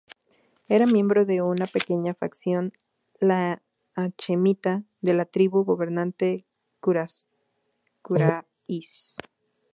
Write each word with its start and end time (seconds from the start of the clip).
Era 0.67 0.87
miembro 0.87 1.25
de 1.27 1.43
una 1.43 1.67
pequeña 1.67 2.15
facción, 2.15 2.73
la 3.19 3.61
hachemita, 3.95 4.81
de 5.01 5.13
la 5.13 5.25
tribu 5.25 5.63
gobernante 5.63 6.43
Quraysh. 6.79 9.15